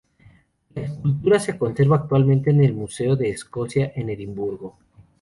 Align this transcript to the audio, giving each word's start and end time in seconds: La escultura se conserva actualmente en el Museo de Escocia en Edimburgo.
La 0.73 0.85
escultura 0.85 1.39
se 1.39 1.59
conserva 1.59 1.95
actualmente 1.97 2.49
en 2.49 2.63
el 2.63 2.73
Museo 2.73 3.15
de 3.15 3.29
Escocia 3.29 3.93
en 3.95 4.09
Edimburgo. 4.09 4.79